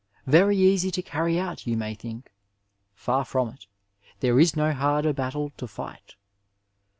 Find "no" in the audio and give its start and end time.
4.55-4.73